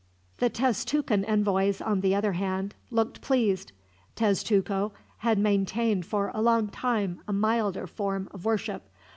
[0.39, 3.71] The Tezcucan envoys, on the other hand, looked pleased.
[4.15, 8.89] Tezcuco had maintained for a long time a milder form of worship.